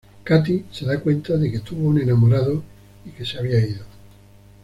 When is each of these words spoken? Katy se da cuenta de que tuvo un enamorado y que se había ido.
Katy 0.25 0.65
se 0.71 0.83
da 0.87 0.99
cuenta 0.99 1.37
de 1.37 1.51
que 1.51 1.59
tuvo 1.59 1.89
un 1.89 2.01
enamorado 2.01 2.63
y 3.05 3.11
que 3.11 3.23
se 3.23 3.37
había 3.37 3.59
ido. 3.63 3.85